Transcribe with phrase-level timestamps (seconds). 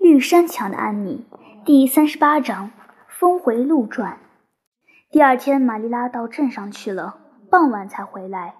[0.00, 1.26] 绿山墙的安妮，
[1.62, 2.70] 第三十八章
[3.06, 4.16] 峰回路转。
[5.10, 7.18] 第二天，玛丽拉到镇上去了，
[7.50, 8.54] 傍晚才回来。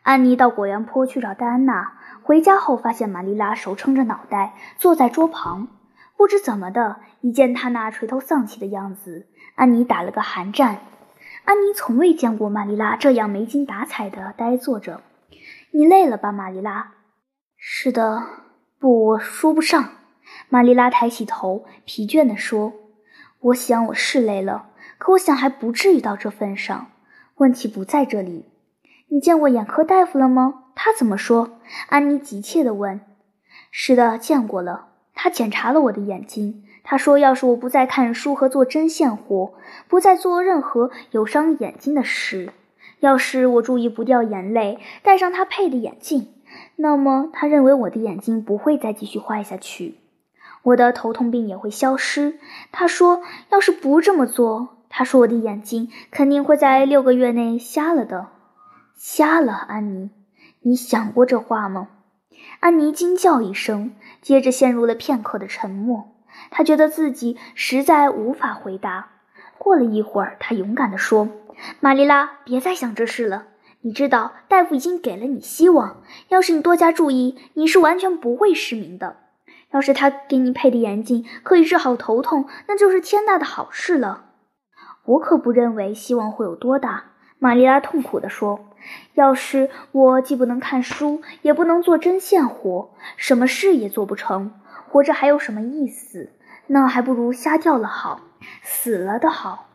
[0.00, 5.68] 安妮到果园坡去找戴安娜，回家后发现玛丽拉手撑着脑袋坐在桌旁，
[6.16, 10.78] 不知怎么的，一见她那垂头丧气的样子，安妮打了个寒战。
[11.44, 15.02] 安妮从未见过玛丽拉这样没精打采的呆坐着。
[15.72, 16.94] 你累了吧，玛丽拉？
[17.58, 18.22] 是的，
[18.80, 19.90] 不，我说不上。
[20.48, 22.72] 玛丽拉抬起头，疲倦地说
[23.40, 26.88] ：“我想我是累了，可我想还不至于到这份上。
[27.36, 28.46] 问题不在这里。
[29.08, 30.64] 你见过眼科大夫了吗？
[30.74, 31.58] 他怎么说？”
[31.88, 33.00] 安妮急切地问。
[33.70, 34.88] “是的，见过了。
[35.14, 36.64] 他检查了我的眼睛。
[36.88, 39.54] 他说，要是我不再看书和做针线活，
[39.88, 42.52] 不再做任何有伤眼睛的事，
[43.00, 46.28] 要是我注意不掉眼泪，戴上他配的眼镜，
[46.76, 49.96] 那么他认为我的眼睛不会再继续坏下去。”
[50.66, 52.40] 我的头痛病也会消失。
[52.72, 58.28] 他说：“要是不这么做，他说我的眼睛肯定会在六个月内瞎了的。”
[58.98, 60.10] 瞎了，安妮，
[60.62, 61.88] 你想过这话吗？
[62.58, 66.16] 安妮惊叫一声，接着陷入了片刻的沉默。
[66.50, 69.10] 她觉得自己实在无法回答。
[69.58, 71.28] 过了一会儿，她勇敢地说
[71.78, 73.44] ：“玛丽拉，别再想这事了。
[73.82, 76.02] 你知道，大夫已经给了你希望。
[76.28, 79.18] 要是你多加注意，你是完全不会失明的。”
[79.72, 84.26] 要是他给你配的眼镜可以治好头痛，那就是天大的好事了。
[85.04, 87.04] 我可不认为希望会有多大。”
[87.38, 88.60] 玛丽拉痛苦地说
[89.12, 94.52] ，“要是我既不能看书，也不能做针线活，什么事也做不成，
[94.88, 96.30] 活着还有什么意思？
[96.68, 98.22] 那还不如瞎掉了好，
[98.62, 99.66] 死了的好。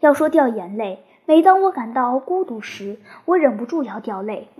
[0.00, 4.50] 要说掉眼泪，每当我感到孤独时，我忍不住要掉泪。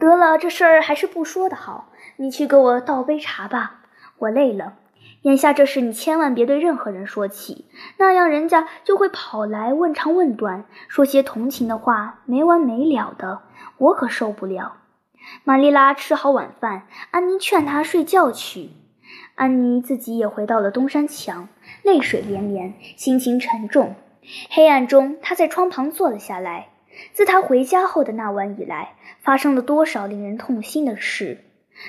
[0.00, 1.92] 得了，这事儿还是不说的好。
[2.16, 3.79] 你去给我倒杯茶吧。”
[4.20, 4.74] 我累了，
[5.22, 7.64] 眼下这事你千万别对任何人说起，
[7.96, 13.40] 那样人家就会跑来问长问短，说些同情的话，没完没了的，
[13.78, 14.76] 我可受不了。
[15.44, 18.70] 玛丽拉吃好晚饭，安妮劝她睡觉去，
[19.36, 21.48] 安妮自己也回到了东山墙，
[21.82, 23.94] 泪水连连，心情沉重。
[24.50, 26.68] 黑暗中，她在窗旁坐了下来。
[27.14, 31.44] 自她回家后的那晚以来，发生了多少令人痛心的事？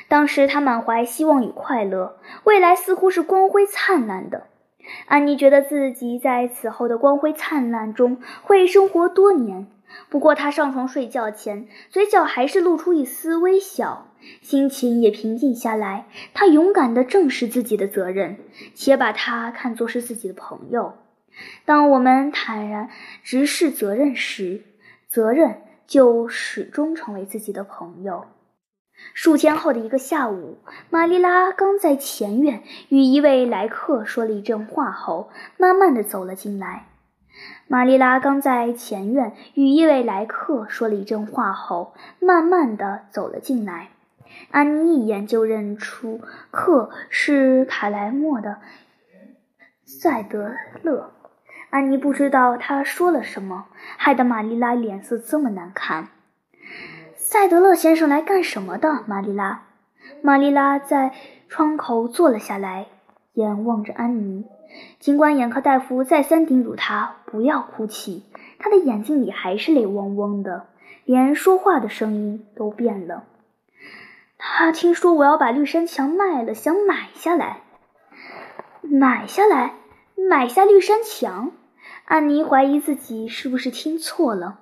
[0.07, 4.47] 当时他满怀希望与快乐，未来似乎是光辉灿烂的。
[5.05, 9.67] 安妮觉得自己在此后的光辉灿烂中会生活多年。
[10.09, 14.07] 不过，她上床睡觉前，嘴角还是露出一丝微笑，
[14.41, 16.07] 心情也平静下来。
[16.33, 18.37] 她勇敢地正视自己的责任，
[18.73, 20.93] 且把他看作是自己的朋友。
[21.65, 22.89] 当我们坦然
[23.23, 24.63] 直视责任时，
[25.07, 28.25] 责任就始终成为自己的朋友。
[29.13, 30.57] 数天后的一个下午，
[30.89, 36.87] 玛丽拉刚在前院与一位来客说了一阵话后，慢慢的走了进来。
[37.67, 43.89] 玛丽拉刚在前院与一位来客说了一阵话后，慢慢的走了进来。
[44.51, 48.57] 安妮一眼就认出客是卡莱莫的
[49.85, 51.11] 赛德勒。
[51.69, 56.09] 安妮不知道他说了什么，害得玛丽拉脸色这么难看。
[57.31, 59.05] 赛德勒先生来干什么的？
[59.07, 59.63] 玛丽拉，
[60.21, 61.13] 玛丽拉在
[61.47, 62.87] 窗口坐了下来，
[63.31, 64.43] 眼望着安妮。
[64.99, 68.25] 尽管眼科大夫再三叮嘱她不要哭泣，
[68.59, 70.67] 她的眼睛里还是泪汪汪的，
[71.05, 73.23] 连说话的声音都变了。
[74.37, 77.61] 他听说我要把绿山墙卖了，想买下来。
[78.81, 79.75] 买下来？
[80.17, 81.53] 买下绿山墙？
[82.03, 84.59] 安妮怀疑自己是不是听错了。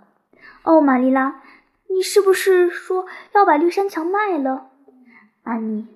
[0.62, 1.42] 哦，玛丽拉。
[1.92, 4.70] 你是不是说要把绿山墙卖了，
[5.44, 5.88] 安妮？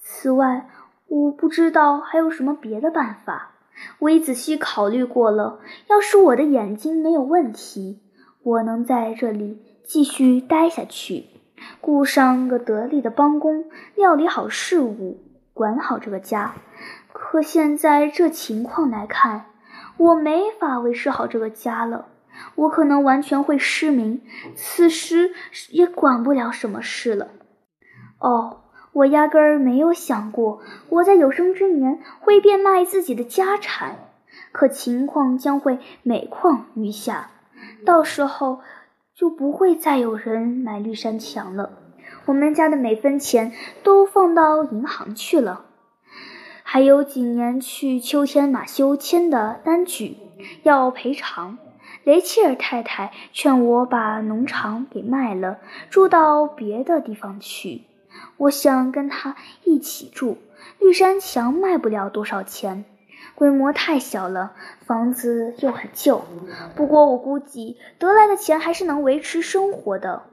[0.00, 0.68] 此外，
[1.06, 3.52] 我不知道还有什么别的办法。
[3.98, 5.60] 我已仔细考虑过了。
[5.88, 8.00] 要是我的眼睛没有问题，
[8.42, 11.26] 我能在这里继续待下去，
[11.80, 15.18] 雇上个得力的帮工，料理好事务，
[15.52, 16.54] 管好这个家。
[17.12, 19.46] 可现在这情况来看，
[19.96, 22.06] 我没法维持好这个家了。
[22.54, 24.20] 我可能完全会失明，
[24.54, 25.32] 此时
[25.70, 27.28] 也管不了什么事了。
[28.18, 33.98] 哦，我压根儿没有想过我在有生之年会变卖自己的家产，
[34.52, 37.30] 可情况将会每况愈下，
[37.84, 38.60] 到时候
[39.14, 41.78] 就不会再有人买绿山墙了。
[42.26, 43.52] 我们家的每分钱
[43.82, 45.66] 都放到银行去了，
[46.62, 50.16] 还有几年去秋天马修签的单据
[50.62, 51.58] 要赔偿。
[52.04, 55.58] 雷切尔太太劝我把农场给卖了，
[55.90, 57.82] 住到别的地方去。
[58.36, 60.38] 我想跟他一起住。
[60.78, 62.84] 绿山墙卖不了多少钱，
[63.34, 64.52] 规模太小了，
[64.86, 66.24] 房子又很旧。
[66.76, 70.24] 不过我估计得来的钱还是能维持生活的。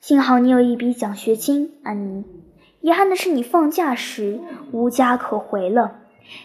[0.00, 2.24] 幸好你有一笔奖学金，安妮。
[2.80, 4.40] 遗憾的是，你放假时
[4.70, 5.98] 无家可回了。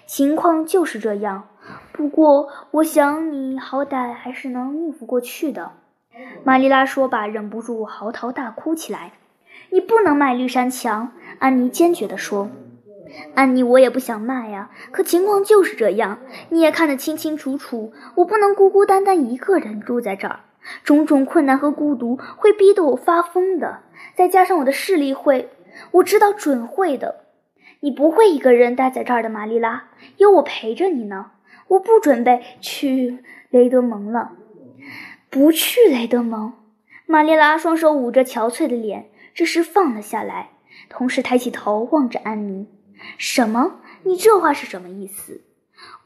[0.07, 1.49] 情况就是这样。
[1.91, 5.71] 不过，我想你好歹还是能应付过去的。
[6.43, 9.13] 玛丽拉说罢，忍不住嚎啕大哭起来。
[9.69, 12.49] 你不能卖绿山墙，安妮坚决地说。
[13.35, 16.19] 安妮，我也不想卖呀，可情况就是这样，
[16.49, 17.93] 你也看得清清楚楚。
[18.15, 20.39] 我不能孤孤单单一个人住在这儿，
[20.83, 23.79] 种种困难和孤独会逼得我发疯的。
[24.15, 25.49] 再加上我的视力会，
[25.91, 27.23] 我知道准会的。
[27.81, 31.31] 你不会一个人待在这儿的，玛丽拉，有我陪着你呢。
[31.67, 34.31] 我不准备去雷德蒙了，
[35.29, 36.53] 不去雷德蒙。
[37.05, 40.51] 玛丽拉双手捂着憔悴的脸，这时放了下来，
[40.89, 42.67] 同时抬起头望着安妮。
[43.17, 43.79] 什么？
[44.03, 45.41] 你这话是什么意思？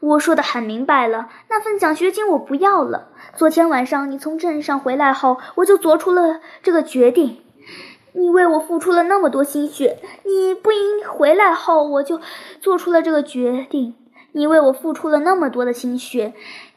[0.00, 3.10] 我说的很明白了，那份奖学金我不要了。
[3.34, 7.38] 昨天晚上你从镇上回来后，我就做出了这个决定。
[8.12, 12.20] 你为我付出了那么多心血，你不应回来后我就
[12.60, 13.94] 做出了这个决定。
[14.38, 16.32] 你为我付出了那么多的心血，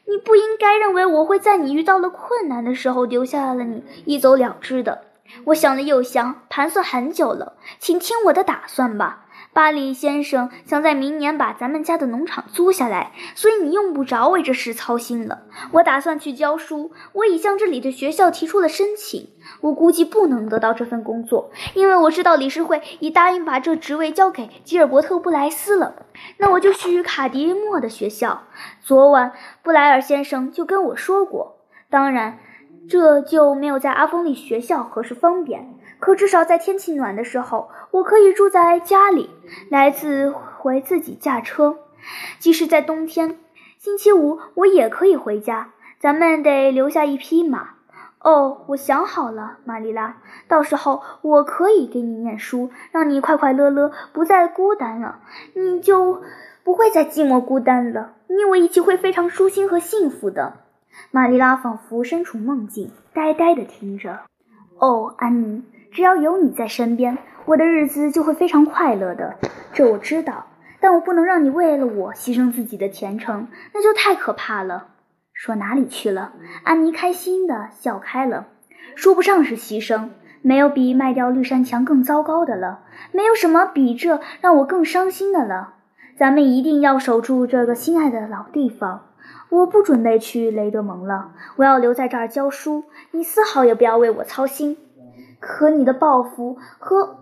[0.06, 5.04] 你不应该认为我会在你遇到了困难的时候丢下了你一走了之的。
[5.46, 9.28] 我想了又想，盘算很久了，请听我的打算吧。
[9.54, 15.42] 巴里先生想在明年把咱们家的农场租下来，所以你用不着为这事操心了。
[15.74, 19.28] 我打算去教书，我已向这里的学校提出了申请。
[19.60, 25.96] 我估计不能得到这份工作，因为我知道理事会已答应把这职位交给吉尔伯特·布莱斯了。
[26.38, 28.44] 那我就去卡迪莫的学校。
[28.80, 31.58] 昨晚布莱尔先生就跟我说过，
[31.90, 32.40] 当然，
[32.88, 35.76] 这就没有在阿峰利学校合适方便。
[36.02, 39.30] 可至少在天气暖的时候，我可以住在家里，
[39.70, 41.78] 来自回自己驾车。
[42.40, 43.38] 即使在冬天，
[43.78, 45.70] 星期五我也可以回家。
[46.00, 47.76] 咱们得留下一匹马。
[48.18, 50.18] 哦，我想好了，玛丽拉，
[50.48, 55.20] 到时候我可以给你念书，让你快快乐乐，不再孤单了。
[55.54, 56.24] 你就
[56.64, 58.14] 不会再寂寞孤单了。
[58.28, 60.54] 你我一起会非常舒心和幸福的。
[61.12, 64.22] 玛丽拉仿佛身处梦境，呆呆地听着。
[64.80, 65.64] 哦，安妮。
[65.92, 69.36] 只要有你在身边，我的日子就会非常快乐的。
[69.74, 70.48] 这我知道，
[70.80, 74.88] 但我不能让你为了我牺牲自己的前程，那就太可怕了。
[75.34, 76.32] 说哪里去了？
[76.64, 78.48] 安妮开心的笑开了。
[78.96, 80.10] 说不上是牺牲，
[80.42, 82.80] 没有比卖掉绿山墙更糟糕的了，
[83.12, 85.74] 没有什么比这让我更伤心的了。
[86.18, 89.08] 咱们一定要守住这个心爱的老地方。
[89.50, 92.86] 我不准备去雷德蒙了，我要留在这儿教书。
[93.12, 94.78] 你丝毫也不要为我操心。
[95.42, 97.18] 可你的抱负和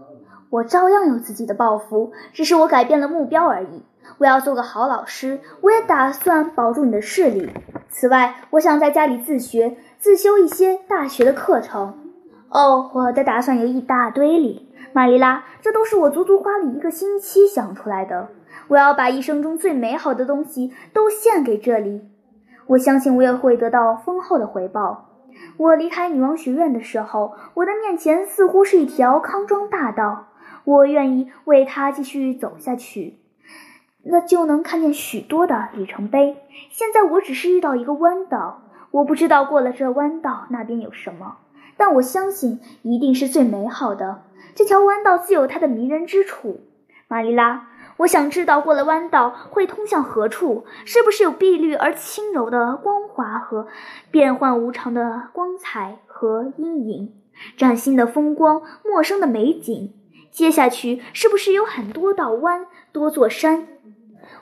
[0.51, 3.83] 我照样有自己的抱负，只是我改变了目标而已。
[4.17, 7.49] 我要做个好老师，我也打算保住你的视力。
[7.89, 11.97] 此外，我想在家里自学、自修一些大学的课程。
[12.49, 18.27] 哦，我的打算有一大堆哩，玛丽拉，这都是我足足花了一个星期想出来的。
[18.67, 22.01] 我要把一生中最美好的东西都献给这里，
[22.67, 25.08] 我相信我也会得到丰厚的回报。
[25.57, 30.27] 我离开女王学院的时候，我的面前似乎是一条康庄大道，
[30.63, 33.17] 我愿意为它继续走下去，
[34.03, 36.37] 那就能看见许多的里程碑。
[36.69, 41.37] 现在我只是遇到一个弯道，我不知道过了这弯道那边有什么，
[41.77, 44.23] 但我相信一定是最美好的。
[44.55, 46.61] 这条弯道自有它的迷人之处，
[47.07, 47.68] 玛丽拉。
[47.99, 50.65] 我想知道过了弯道会通向何处？
[50.85, 53.67] 是不是有碧绿而轻柔的光华和
[54.09, 57.13] 变幻无常的光彩和阴影？
[57.57, 59.93] 崭新的风光，陌生的美景。
[60.31, 63.67] 接下去是不是有很多道弯，多座山？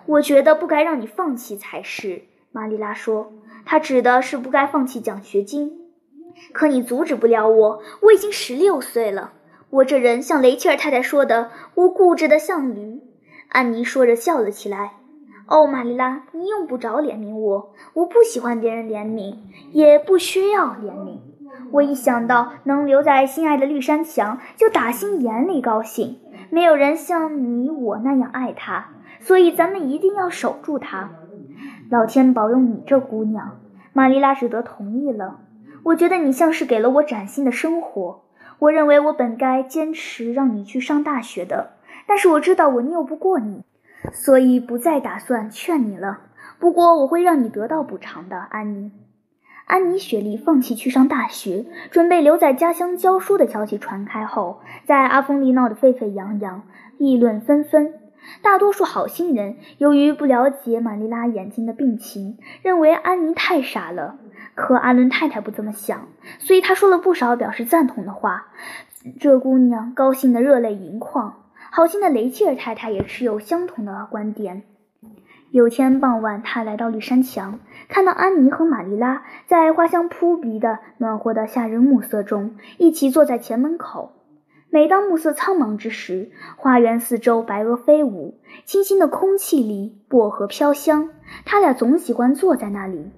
[0.05, 2.23] 我觉得不该让你放弃才是。
[2.51, 3.33] 玛丽拉说，
[3.65, 5.81] 她指的是不该放弃奖学金。
[6.53, 9.33] 可你阻止不了我，我已经十六岁了。
[9.71, 13.01] 我这人像雷切尔太太说的，我固执的像驴。
[13.57, 14.91] 安妮说着笑了起来。
[15.49, 19.37] “哦，玛丽拉，你用不着怜悯我，我不喜欢别人怜悯，
[19.71, 21.17] 也不需要怜悯。
[21.71, 26.19] 我一想到能留在心爱的绿山墙，就打心眼里高兴。
[26.51, 28.89] 没有人像你我那样爱他，
[29.21, 31.09] 所以咱们一定要守住他。
[31.89, 33.59] 老天保佑你这姑娘。”
[33.91, 35.39] 玛丽拉只得同意了。
[35.81, 38.21] 我觉得你像是给了我崭新的生活。
[38.59, 41.71] 我认为我本该坚持让你去上大学的。
[42.07, 43.63] 但是我知道我拗不过你，
[44.11, 46.21] 所以不再打算劝你了。
[46.57, 48.91] 不过我会让你得到补偿的，安妮。
[49.65, 56.63] 安妮雪莉放弃去上大学，准备留在家乡教书的消息传开后，在阿峰利闹得沸沸扬扬，
[56.97, 57.93] 议论纷纷。
[58.41, 64.15] 大多数好心人由于不了解玛丽拉眼睛的病情，认为安妮太傻了。
[64.55, 66.07] 可阿伦太太不这么想，
[66.39, 68.47] 所以她说了不少表示赞同的话。
[69.19, 71.43] 这姑娘高兴得热泪盈眶。
[71.71, 74.63] 好心的雷切尔太太也持有相同的观点。
[75.51, 84.11] 有天傍晚，她来到绿山墙，看到安妮和玛丽拉在花香扑鼻的暖和的夏日暮色中一起坐在前门口。
[84.69, 91.09] 每当暮色苍茫之时，花园四周白鹅飞舞，清新的空气里薄荷飘香。
[91.45, 93.09] 他俩总喜欢坐在那里。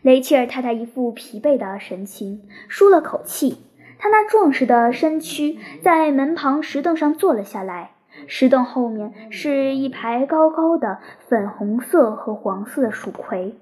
[0.00, 3.58] 雷切尔太太一副疲惫的神情，舒了口气。
[3.98, 7.90] 他那壮实的身躯在门旁石凳上坐了下来。
[8.26, 13.56] 石凳后面是一排高高的粉红色和黄色的蜀葵。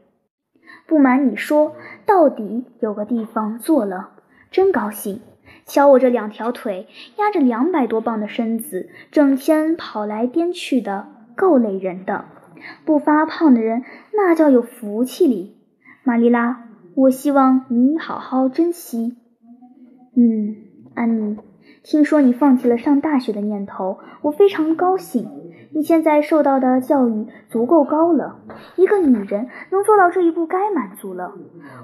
[0.87, 1.75] 不瞒你说，
[2.07, 4.11] 到底有个地方坐了，
[4.50, 5.21] 真高兴。
[5.64, 6.87] 瞧我这两条腿，
[7.19, 12.25] 压着两百多磅的身子，整天跑来颠去的，够累人的。
[12.85, 15.57] 不发胖的人，那叫有福气哩。
[16.02, 16.64] 玛丽拉，
[16.95, 19.16] 我希望你好好珍惜。
[20.18, 20.56] 嗯，
[20.94, 21.37] 安妮。
[21.82, 25.28] 听说你放弃了上大学的念头，我非常高兴。
[25.73, 28.38] 你现在受到的教育足够高了，
[28.76, 31.35] 一个女人能做到这一步该满足了。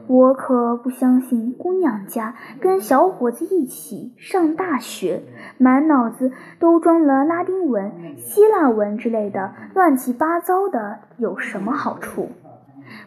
[0.07, 5.23] 我可不相信姑娘家跟小伙子一起上大学，
[5.59, 12.31] 满脑子都装了拉丁文、希腊文之类的乱七八糟的有什么好处？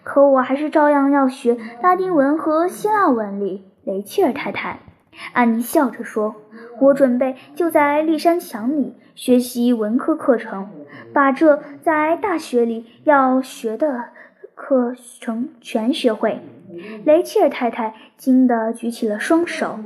[0.03, 4.79] 可我还是照样要学拉丁文和希腊文里，雷切尔太太。
[5.33, 6.35] 安妮笑着说。
[6.81, 10.69] 我准备就在立山墙里学习文科课程，
[11.13, 14.09] 把这在大学里要学的
[14.55, 16.41] 课程全学会。
[17.05, 19.79] 雷切尔太太惊得举起了双手。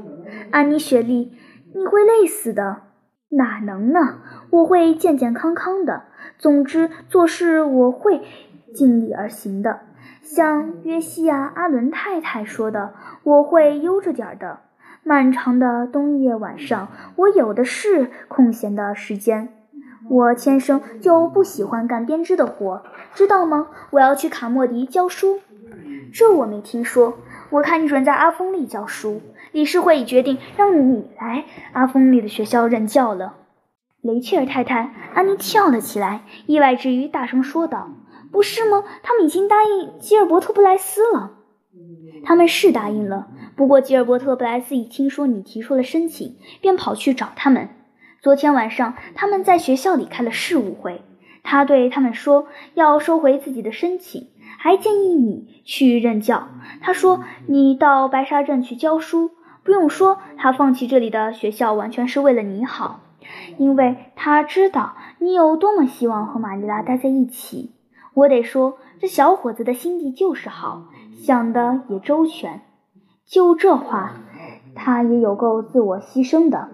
[0.52, 1.32] 安妮·雪莉，
[1.76, 2.82] 你会累死的。
[3.30, 4.22] 哪能呢？
[4.50, 6.06] 我会健健康康的。
[6.40, 8.22] 总之，做事我会
[8.74, 9.82] 尽力而行的。
[10.24, 14.62] 像约西亚·阿伦太太说的，我会悠着点儿的。
[15.10, 19.52] 漫长的冬夜晚上，我有的是空闲的时间。
[20.08, 22.84] 我天生就不喜欢干编织的活，
[23.16, 23.70] 知道吗？
[23.90, 25.40] 我要去卡莫迪教书。
[26.14, 27.18] 这我没听说。
[27.50, 29.24] 我看你准在阿峰利教书。
[29.52, 33.34] 理事会已决定让你来阿峰利的学校任教了。
[34.02, 37.90] 雷切尔太太，安妮跳了起来，意外之余大声说道
[38.32, 38.84] ：“不是吗？
[39.02, 41.32] 他们已经答应吉尔伯特·布莱斯了。
[42.24, 47.68] 他们是答应了。”不过，吉尔伯特·布莱斯一听说你提出了申请，便跑去找他们。
[48.22, 51.02] 昨天晚上，他们在学校里开了事务会。
[51.44, 56.48] 他对他们说要收回自己的申请，还建议你去任教。
[56.80, 59.32] 他说你到白沙镇去教书。
[59.66, 63.02] 不用说，他放弃这里的学校完全是为了你好，
[63.58, 67.74] 因为他知道你有多么希望和玛丽拉待在一起。
[68.14, 70.86] 我得说，这小伙子的心地就是好，
[71.18, 72.62] 想的也周全。
[73.30, 74.16] 就这话，
[74.74, 76.70] 他也有够自我牺牲的，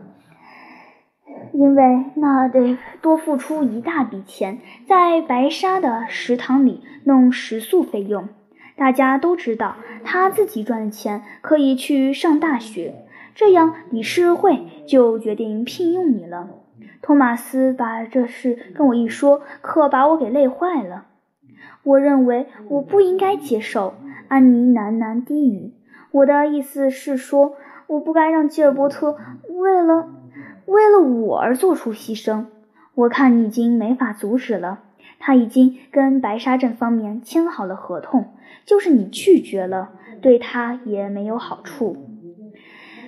[1.52, 8.30] 因为那得多付出一大笔钱，在白沙的食堂里弄食宿费用。
[8.78, 13.04] 大家都知道，他自己赚的钱可以去上大学，
[13.36, 16.48] 这样理事会就决定聘用你了。
[17.02, 21.08] 托马斯把这事跟我一说，可把我给累坏了。
[21.84, 23.96] 我认为我不应该接受。
[24.30, 25.75] 安妮喃喃低语。
[26.15, 27.57] 我的意思是说，
[27.88, 29.17] 我不该让吉尔伯特
[29.50, 30.07] 为了
[30.65, 32.45] 为了我而做出牺牲。
[32.93, 34.79] 我看你已经没法阻止了。
[35.19, 38.34] 他已经跟白沙镇方面签好了合同，
[38.65, 39.89] 就是你拒绝了，
[40.22, 41.98] 对他也没有好处。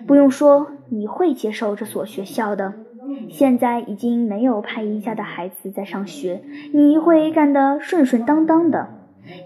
[0.05, 2.73] 不用说，你会接受这所学校的。
[3.29, 6.41] 现在已经没有派一家的孩子在上学，
[6.73, 8.96] 你会干得顺顺当当的。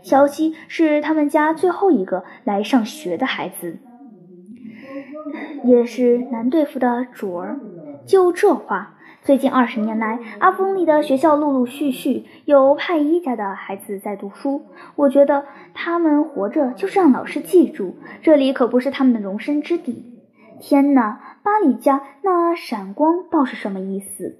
[0.03, 3.79] 乔西是他们家最后一个来上学的孩子，
[5.63, 7.59] 也是难对付的主儿。
[8.05, 14.63] 就这话，最近二十年来，阿峰利的学校陆陆续续有派伊家的孩子在读书。
[14.95, 20.19] 我觉得他们活着就是让老师记住，这里可不是他们的容身之地。
[20.59, 24.39] 天哪，巴里家那闪光倒是什么意思？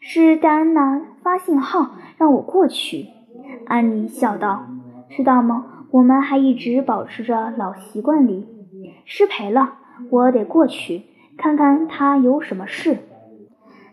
[0.00, 3.06] 是戴安娜发信号让我过去。
[3.66, 4.66] 安妮笑道
[5.10, 5.86] ：“知道吗？
[5.90, 8.46] 我们还一直保持着老习惯里。
[9.04, 9.74] 失陪了，
[10.10, 11.04] 我得过去
[11.36, 12.98] 看看他有什么事。”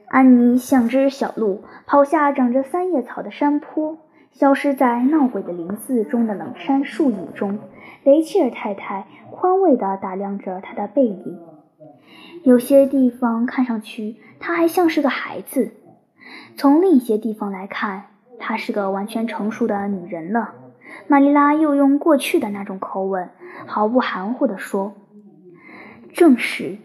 [0.08, 3.98] 安妮像只小鹿，跑下长着三叶草的山坡，
[4.32, 7.60] 消失在闹鬼的林子中的冷杉树影中。
[8.04, 11.40] 雷切尔太太宽慰地打量着他的背影，
[12.44, 15.72] 有些地方看上去他还像是个孩子。
[16.56, 18.06] 从另一些地方来看，
[18.40, 20.54] 她是个完全成熟的女人了。
[21.08, 23.30] 玛丽拉又用过去的那种口吻，
[23.66, 24.94] 毫不含糊地说
[26.14, 26.78] ：“正是，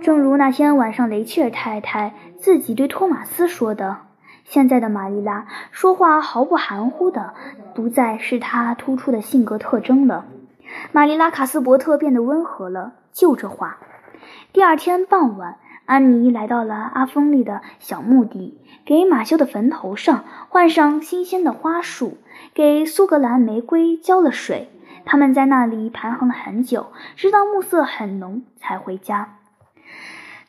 [0.00, 3.98] 正如那天晚上雷切尔太太自己对托马斯说的。
[4.44, 7.34] 现在的玛丽拉说话毫不含糊的，
[7.74, 10.26] 不再是她突出的性格特征了。
[10.92, 12.92] 玛丽拉·卡斯伯特变得温和了。
[13.12, 13.78] 就这话。
[14.52, 15.58] 第二天傍晚。”
[15.92, 22.16] 安妮来到了阿峰利的小墓地，给马修的坟头上换上新鲜的花束，
[22.54, 24.70] 给苏格兰玫瑰浇了水。
[25.04, 29.34] 他们在那里盘桓了很久，直到暮色很浓才回家。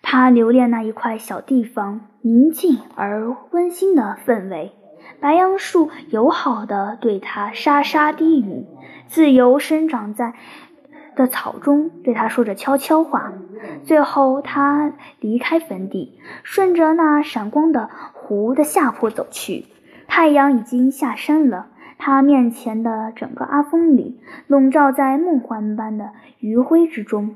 [0.02, 4.72] 他留恋那一块小地方宁静而温馨的氛围。
[5.20, 8.66] 白杨树友好地对他沙沙低语，
[9.08, 10.36] 自由生长在。
[11.16, 13.34] 的草中对他说着悄悄话，
[13.84, 19.66] 最后他离开坟地，顺着那闪光的湖的下坡走去。
[20.08, 21.68] 太阳已经下山了，
[21.98, 27.36] 他面前的整个阿峰里笼罩在梦幻般的余晖之中，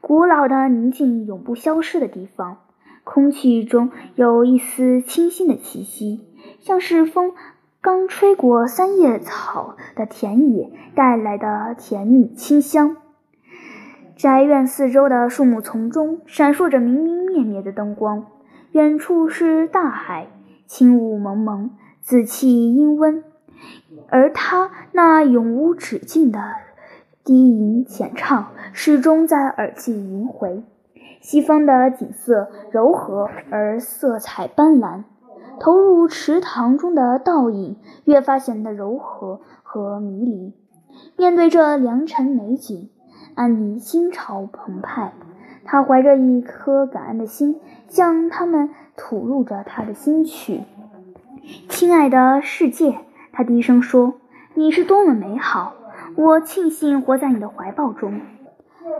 [0.00, 2.58] 古老的宁静永不消失的地方。
[3.02, 6.20] 空气中有一丝清新的气息，
[6.60, 7.32] 像是风。
[7.84, 12.96] 刚吹过三叶草的田野带来的甜蜜清香，
[14.16, 18.24] 宅院四周的树木丛中闪烁着明明灭灭的灯光，
[18.72, 20.28] 远处是大海，
[20.66, 23.22] 轻雾蒙蒙，紫气氤氲，
[24.08, 26.40] 而他那永无止境的
[27.22, 30.64] 低吟浅唱始终在耳际萦回。
[31.20, 35.04] 西方的景色柔和而色彩斑斓。
[35.60, 40.52] 投入池塘中的倒影越发显得柔和和迷离。
[41.16, 42.90] 面对这良辰美景，
[43.34, 45.12] 安妮心潮澎湃。
[45.64, 47.58] 她怀着一颗感恩的心，
[47.88, 50.62] 向他们吐露着她的心曲。
[51.68, 52.98] 亲爱的世界，
[53.32, 54.14] 她低声说
[54.54, 55.74] ：“你是多么美好！
[56.16, 58.20] 我庆幸活在你的怀抱中。”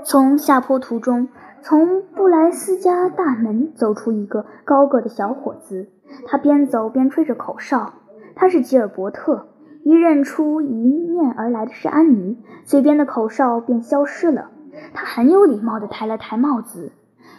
[0.04, 1.28] 从下坡途中，
[1.64, 5.88] 从布莱斯家大门走出一个高个的小伙子。
[6.26, 7.94] 他边走边吹着口哨，
[8.36, 9.48] 他是吉尔伯特。
[9.82, 14.50] 一认出迎面而来的是安妮，嘴边的口哨便消失了。
[14.92, 16.92] 他很有礼貌地抬了抬帽子。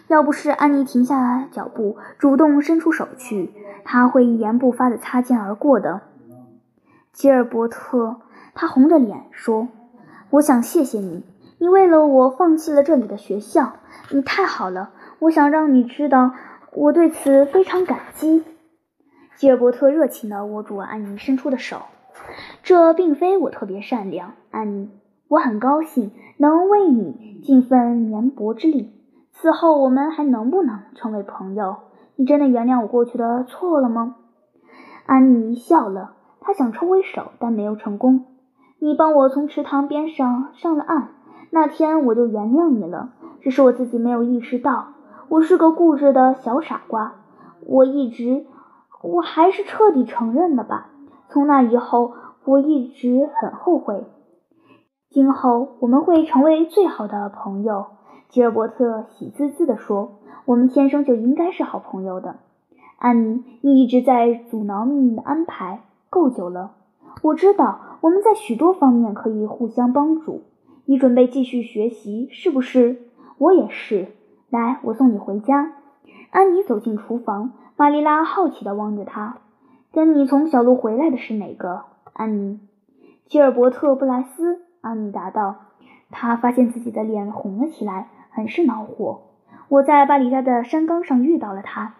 [0.08, 3.52] 要不是安妮停下脚步，主动伸出手去，
[3.84, 6.00] 他会一言不发地擦肩而过的。
[7.12, 8.16] 吉尔伯特，
[8.54, 9.68] 他红着脸说
[10.30, 11.24] ：“我想谢谢你，
[11.58, 13.72] 你为了我放弃了这里的学校，
[14.10, 14.90] 你太好了。
[15.20, 16.32] 我想让你知道，
[16.72, 18.44] 我对此非常感激。”
[19.36, 21.82] 吉尔伯特热情地握住安妮伸出的手。
[22.62, 24.90] 这并非我特别善良，安妮。
[25.28, 28.92] 我很高兴能为你尽份绵薄之力。
[29.32, 31.76] 此后我们还能不能成为朋友？
[32.16, 34.16] 你真的原谅我过去的错了吗？
[35.04, 36.12] 安妮笑了。
[36.40, 38.24] 她想抽回手，但没有成功。
[38.78, 41.08] 你帮我从池塘边上上了岸，
[41.56, 43.14] 那天我就原谅你了。
[43.40, 44.88] 只是我自己没有意识到，
[45.30, 47.14] 我是个固执的小傻瓜。
[47.66, 48.44] 我一直。
[49.02, 50.90] 我还是彻底承认了吧。
[51.30, 52.12] 从那以后，
[52.44, 54.04] 我一直很后悔。
[55.08, 57.86] 今后我们会成为最好的朋友。”
[58.28, 62.36] 吉尔伯特喜滋滋地说，“我们天生就应该是好朋友的。”
[62.98, 66.72] 安妮，你一直在阻挠命运的安排，够久了。
[67.22, 70.42] 我知道我们在许多方面可以互相帮助。
[70.88, 73.02] 你准备继续学习，是不是？
[73.38, 74.06] 我也是。
[74.50, 75.72] 来，我送你回家。
[76.30, 77.52] 安妮走进厨房。
[77.76, 79.38] 玛丽拉好奇地望着她，
[79.92, 81.82] 跟你从小路回来的是哪个？
[82.12, 82.60] 安妮，
[83.26, 84.62] 吉尔伯特·布莱斯。
[84.80, 85.56] 安妮答道。
[86.10, 89.22] 他发现自己的脸红了起来，很是恼火。
[89.68, 91.94] 我在巴黎家的山岗上遇到了他。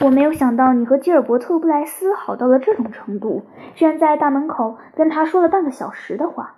[0.00, 3.42] 我没有想到你和吉尔伯特·布莱斯好到了这种程度，
[3.74, 6.54] 居然在大门口跟他说了半个小时的话。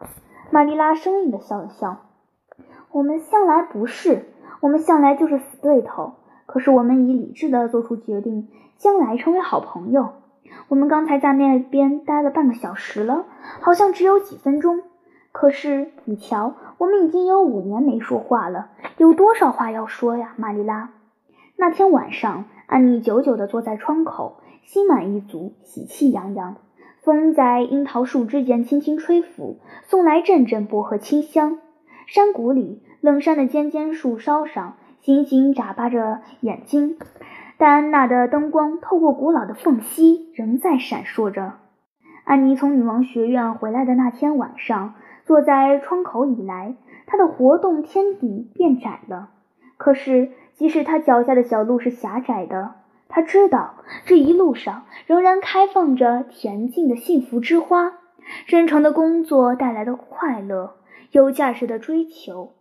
[0.50, 1.98] 玛丽拉生硬地笑了笑。
[2.92, 4.26] 我们向来不是，
[4.60, 6.14] 我们向来就是死对头。
[6.46, 10.10] 可是我们已理智地做出决定，将来成为好朋友。
[10.68, 13.24] 我们刚才在那边待了半个小时了，
[13.60, 14.82] 好像只有几分钟。
[15.32, 20.90] 可是你瞧，我们已经有五年没说话了，有多少话要说呀，玛丽拉？
[21.56, 26.56] 那天晚上，安妮久久地坐在窗口，心满意足，喜气洋洋。
[27.04, 31.58] 风在樱桃树枝间轻轻吹拂，送来阵阵薄荷清香。
[32.06, 34.76] 山谷里，冷杉的尖尖树梢上。
[35.00, 36.96] 星星眨巴着眼睛，
[37.58, 41.56] 戴安娜的灯光透过古老的缝隙仍在闪烁着。
[42.24, 44.94] 安妮从女王学院回来的那天晚上，
[45.26, 46.74] 坐在窗口以来，
[47.06, 49.28] 她的活动天地变窄了。
[49.76, 52.76] 可是，即使她脚下的小路是狭窄的，
[53.08, 57.92] 他知道这一路上仍然开放着恬静的幸福之花，
[58.46, 60.76] 真诚的工作带来的快乐，
[61.10, 62.54] 有价值的追求，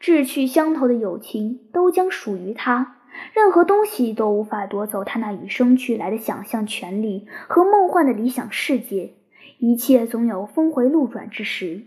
[0.00, 2.96] 志趣相投的友情都将属于他。
[3.32, 9.14] 任何东西都无法夺走他那与生俱来的想象权利和梦幻的理想世界。
[9.58, 11.82] 一切总有峰回路转之时。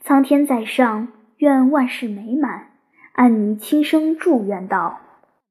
[0.00, 2.72] 苍天在上，愿万事美满。
[3.12, 4.98] 安妮轻声祝愿道。